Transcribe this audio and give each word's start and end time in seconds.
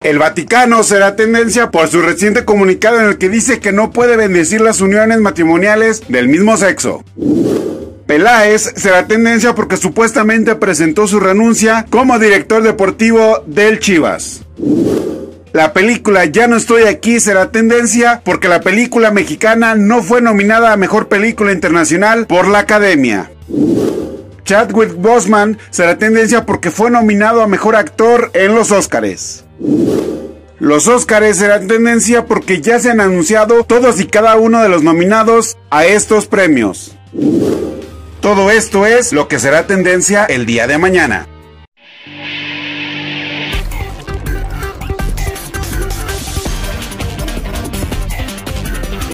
El 0.00 0.18
Vaticano 0.18 0.82
será 0.82 1.14
tendencia 1.14 1.70
por 1.70 1.88
su 1.88 2.00
reciente 2.00 2.44
comunicado 2.46 3.00
en 3.00 3.06
el 3.06 3.18
que 3.18 3.28
dice 3.28 3.60
que 3.60 3.72
no 3.72 3.90
puede 3.90 4.16
bendecir 4.16 4.62
las 4.62 4.80
uniones 4.80 5.20
matrimoniales 5.20 6.02
del 6.08 6.28
mismo 6.28 6.56
sexo. 6.56 7.04
Peláez 8.06 8.72
será 8.76 9.06
tendencia 9.06 9.54
porque 9.54 9.76
supuestamente 9.76 10.54
presentó 10.54 11.06
su 11.06 11.20
renuncia 11.20 11.84
como 11.90 12.18
director 12.18 12.62
deportivo 12.62 13.42
del 13.46 13.78
Chivas. 13.78 14.42
La 15.54 15.72
película 15.72 16.24
Ya 16.24 16.48
no 16.48 16.56
estoy 16.56 16.82
aquí 16.82 17.20
será 17.20 17.52
tendencia 17.52 18.22
porque 18.24 18.48
la 18.48 18.60
película 18.60 19.12
mexicana 19.12 19.76
no 19.76 20.02
fue 20.02 20.20
nominada 20.20 20.72
a 20.72 20.76
Mejor 20.76 21.06
Película 21.06 21.52
Internacional 21.52 22.26
por 22.26 22.48
la 22.48 22.58
Academia. 22.58 23.30
Chadwick 24.44 24.96
Boseman 24.96 25.56
será 25.70 25.96
tendencia 25.96 26.44
porque 26.44 26.72
fue 26.72 26.90
nominado 26.90 27.40
a 27.40 27.46
Mejor 27.46 27.76
Actor 27.76 28.32
en 28.34 28.56
los 28.56 28.72
Óscares. 28.72 29.44
Los 30.58 30.88
Óscares 30.88 31.36
serán 31.36 31.68
tendencia 31.68 32.26
porque 32.26 32.60
ya 32.60 32.80
se 32.80 32.90
han 32.90 33.00
anunciado 33.00 33.62
todos 33.62 34.00
y 34.00 34.06
cada 34.06 34.34
uno 34.34 34.60
de 34.60 34.68
los 34.68 34.82
nominados 34.82 35.56
a 35.70 35.86
estos 35.86 36.26
premios. 36.26 36.96
Todo 38.20 38.50
esto 38.50 38.86
es 38.86 39.12
lo 39.12 39.28
que 39.28 39.38
será 39.38 39.68
tendencia 39.68 40.24
el 40.24 40.46
día 40.46 40.66
de 40.66 40.78
mañana. 40.78 41.28